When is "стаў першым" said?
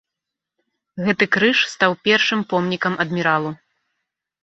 1.75-2.39